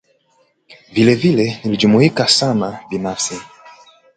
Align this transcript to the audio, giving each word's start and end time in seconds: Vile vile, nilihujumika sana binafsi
Vile 0.93 1.15
vile, 1.15 1.59
nilihujumika 1.65 2.27
sana 2.27 2.79
binafsi 2.89 3.35